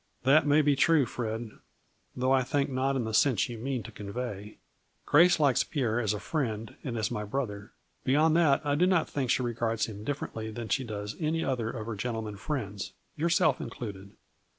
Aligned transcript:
"That 0.23 0.47
may 0.47 0.63
be 0.63 0.75
true, 0.75 1.05
Fred, 1.05 1.51
though 2.15 2.31
I 2.31 2.41
think 2.41 2.71
not 2.71 2.95
in 2.95 3.03
the 3.03 3.13
sense 3.13 3.47
you 3.47 3.59
mean 3.59 3.83
to 3.83 3.91
convey. 3.91 4.57
Grace 5.05 5.39
likes 5.39 5.63
Pierre 5.63 5.99
as 5.99 6.15
a 6.15 6.19
friend 6.19 6.75
and 6.83 6.97
as 6.97 7.11
my 7.11 7.23
brother 7.23 7.73
Beyond 8.03 8.35
that 8.35 8.65
I 8.65 8.73
do 8.73 8.87
not 8.87 9.07
think 9.07 9.29
she 9.29 9.43
regards 9.43 9.85
him 9.85 10.03
differently 10.03 10.49
than 10.49 10.69
she 10.69 10.83
does 10.83 11.15
any 11.19 11.43
other 11.43 11.69
of 11.69 11.85
her 11.85 11.95
gentlemen 11.95 12.37
friends, 12.37 12.93
yourself 13.15 13.61
included." 13.61 14.13